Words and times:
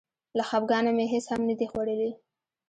له 0.37 0.43
خپګانه 0.49 0.91
مې 0.97 1.05
هېڅ 1.13 1.25
هم 1.33 1.41
نه 1.49 1.55
دي 1.59 1.67
خوړلي. 1.71 2.11